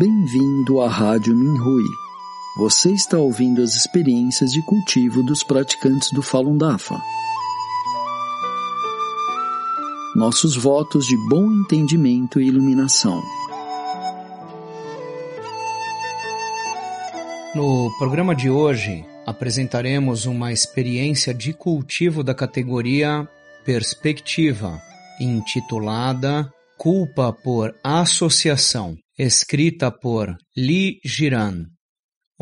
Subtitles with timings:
[0.00, 1.84] Bem-vindo à Rádio Minhui.
[2.56, 6.98] Você está ouvindo as experiências de cultivo dos praticantes do Falun Dafa.
[10.16, 13.22] Nossos votos de bom entendimento e iluminação.
[17.54, 23.28] No programa de hoje, apresentaremos uma experiência de cultivo da categoria
[23.66, 24.80] Perspectiva,
[25.20, 31.66] intitulada Culpa por Associação, escrita por Li Jiran.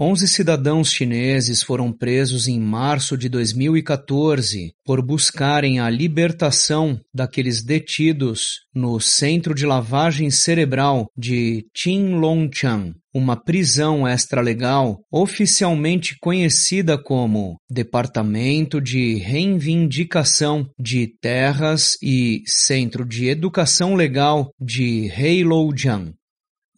[0.01, 8.61] Onze cidadãos chineses foram presos em março de 2014 por buscarem a libertação daqueles detidos
[8.73, 19.17] no Centro de Lavagem Cerebral de Qinlongchang, uma prisão extralegal oficialmente conhecida como Departamento de
[19.17, 26.15] Reivindicação de Terras e Centro de Educação Legal de Heilongjiang.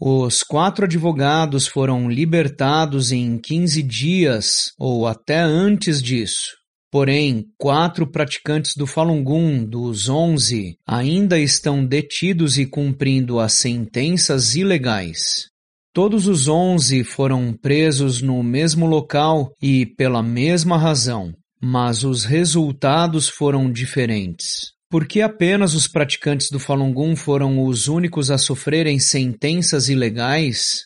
[0.03, 6.57] Os quatro advogados foram libertados em 15 dias ou até antes disso.
[6.91, 14.55] Porém, quatro praticantes do Falun Gong dos onze ainda estão detidos e cumprindo as sentenças
[14.55, 15.51] ilegais.
[15.93, 21.31] Todos os onze foram presos no mesmo local e pela mesma razão,
[21.63, 24.73] mas os resultados foram diferentes.
[24.91, 30.81] Por que apenas os praticantes do Falun Gong foram os únicos a sofrerem sentenças ilegais?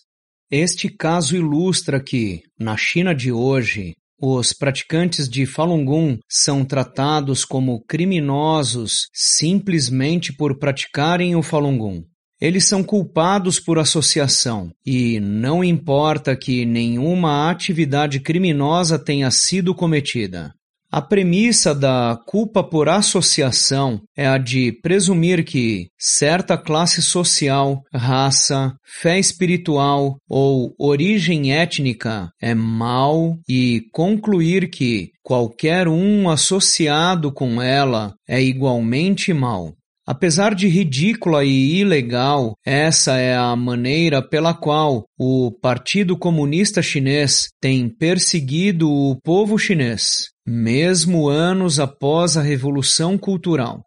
[0.50, 7.47] Este caso ilustra que, na China de hoje, os praticantes de Falun Gong são tratados
[7.47, 12.05] como criminosos simplesmente por praticarem o Falun Gong.
[12.38, 20.52] Eles são culpados por associação e não importa que nenhuma atividade criminosa tenha sido cometida.
[20.97, 28.72] A premissa da culpa por associação é a de presumir que certa classe social, raça,
[29.03, 38.15] fé espiritual ou origem étnica é mal e concluir que qualquer um associado com ela
[38.28, 39.72] é igualmente mal.
[40.06, 47.49] Apesar de ridícula e ilegal, essa é a maneira pela qual o Partido Comunista Chinês
[47.61, 53.84] tem perseguido o povo chinês, mesmo anos após a Revolução Cultural.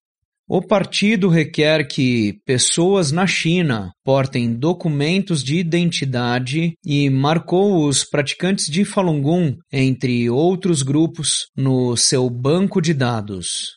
[0.50, 8.68] O partido requer que pessoas na China portem documentos de identidade e marcou os praticantes
[8.68, 13.75] de Falun Gong, entre outros grupos, no seu banco de dados.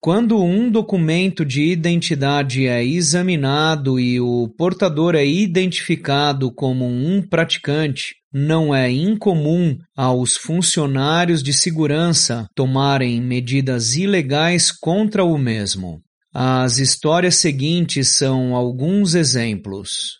[0.00, 8.14] Quando um documento de identidade é examinado e o portador é identificado como um praticante,
[8.32, 16.00] não é incomum aos funcionários de segurança tomarem medidas ilegais contra o mesmo.
[16.32, 20.18] As histórias seguintes são alguns exemplos.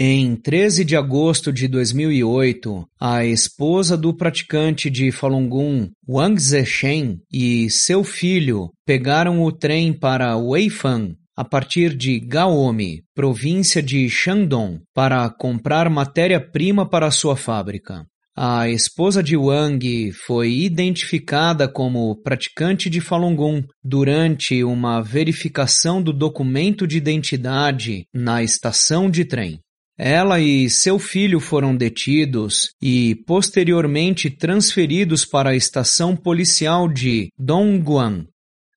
[0.00, 7.18] Em 13 de agosto de 2008, a esposa do praticante de Falun Gong, Wang Zeshen,
[7.32, 14.82] e seu filho pegaram o trem para Weifang, a partir de Gaomi, província de Shandong,
[14.94, 18.06] para comprar matéria-prima para sua fábrica.
[18.36, 26.12] A esposa de Wang foi identificada como praticante de Falun Gong durante uma verificação do
[26.12, 29.58] documento de identidade na estação de trem.
[29.98, 38.24] Ela e seu filho foram detidos e posteriormente transferidos para a estação policial de Dongguan.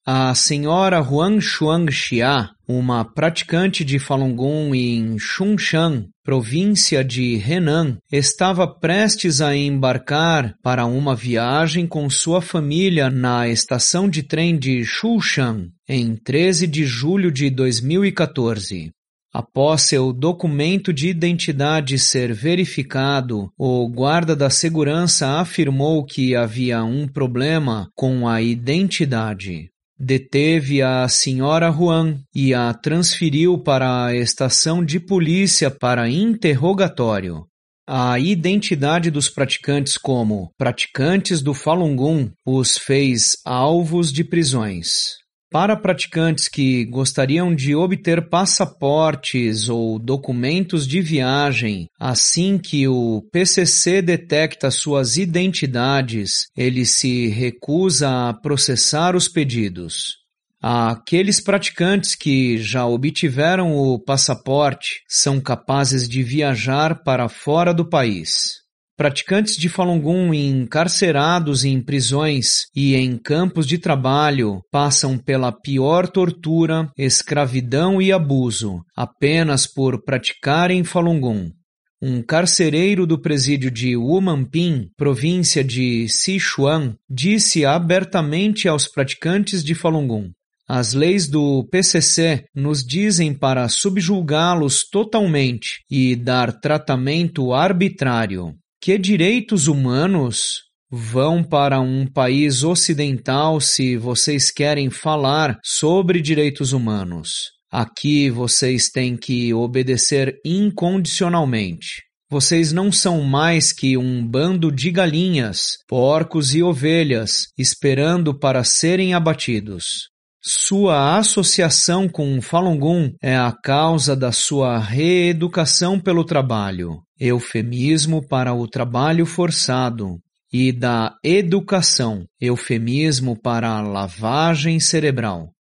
[0.04, 8.68] A senhora Huang Xuanxia, uma praticante de Falun Gong em Xunshan, província de Henan, estava
[8.68, 15.68] prestes a embarcar para uma viagem com sua família na estação de trem de Shushan
[15.88, 18.90] em 13 de julho de 2014.
[19.34, 27.08] Após seu documento de identidade ser verificado, o guarda da segurança afirmou que havia um
[27.08, 29.70] problema com a identidade.
[29.98, 37.46] Deteve a senhora Juan e a transferiu para a estação de polícia para interrogatório.
[37.88, 45.21] A identidade dos praticantes como praticantes do Falun Gong os fez alvos de prisões.
[45.52, 54.02] Para praticantes que gostariam de obter passaportes ou documentos de viagem, assim que o PCC
[54.02, 60.22] detecta suas identidades, ele se recusa a processar os pedidos.
[60.62, 68.61] Aqueles praticantes que já obtiveram o passaporte são capazes de viajar para fora do país.
[69.02, 76.08] Praticantes de Falun Gong encarcerados em prisões e em campos de trabalho passam pela pior
[76.08, 81.52] tortura, escravidão e abuso apenas por praticarem Falun Gong.
[82.00, 90.06] um carcereiro do presídio de Wumanping, província de Sichuan, disse abertamente aos praticantes de Falun
[90.06, 90.32] Gong:
[90.70, 98.62] as leis do PCC nos dizem para subjulgá-los totalmente e dar tratamento arbitrário.
[98.84, 107.52] Que direitos humanos vão para um país ocidental se vocês querem falar sobre direitos humanos?
[107.72, 112.02] Aqui vocês têm que obedecer incondicionalmente.
[112.28, 119.14] Vocês não são mais que um bando de galinhas, porcos e ovelhas esperando para serem
[119.14, 120.11] abatidos.
[120.44, 128.52] Sua associação com Falun Gong é a causa da sua reeducação pelo trabalho, eufemismo para
[128.52, 130.18] o trabalho forçado,
[130.52, 135.52] e da educação, eufemismo para a lavagem cerebral.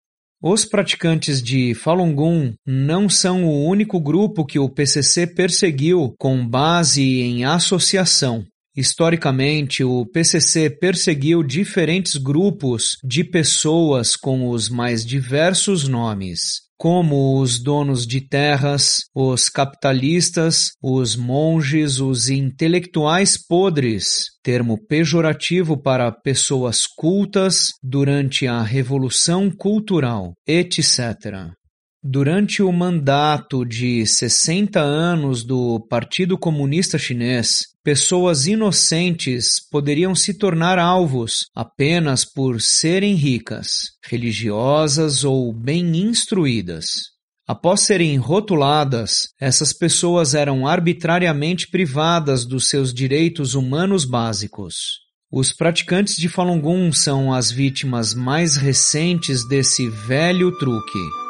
[0.42, 6.48] Os praticantes de Falun Gong não são o único grupo que o PCC perseguiu com
[6.48, 8.46] base em associação.
[8.80, 17.62] Historicamente, o PCC perseguiu diferentes grupos de pessoas com os mais diversos nomes, como os
[17.62, 27.72] donos de terras, os capitalistas, os monges, os intelectuais podres, termo pejorativo para pessoas cultas
[27.82, 31.50] durante a Revolução Cultural, etc.
[32.02, 40.78] Durante o mandato de 60 anos do Partido Comunista Chinês, pessoas inocentes poderiam se tornar
[40.78, 47.10] alvos apenas por serem ricas, religiosas ou bem instruídas.
[47.46, 55.00] Após serem rotuladas, essas pessoas eram arbitrariamente privadas dos seus direitos humanos básicos.
[55.32, 61.29] Os praticantes de Falun Gong são as vítimas mais recentes desse velho truque.